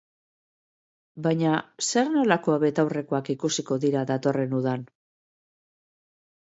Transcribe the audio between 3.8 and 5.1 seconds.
dira datorren udan?